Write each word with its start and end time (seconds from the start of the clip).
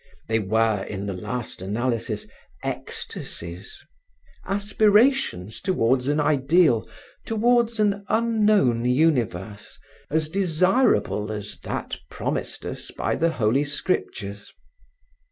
They 0.27 0.39
were, 0.39 0.81
in 0.81 1.05
the 1.05 1.13
last 1.13 1.61
analysis, 1.61 2.25
ecstacies, 2.63 3.85
aspirations 4.47 5.61
towards 5.61 6.07
an 6.07 6.19
ideal, 6.19 6.87
towards 7.23 7.79
an 7.79 8.03
unknown 8.09 8.83
universe 8.83 9.77
as 10.09 10.27
desirable 10.27 11.31
as 11.31 11.59
that 11.59 11.97
promised 12.09 12.65
us 12.65 12.89
by 12.89 13.13
the 13.13 13.29
Holy 13.33 13.63
Scriptures. 13.63 14.51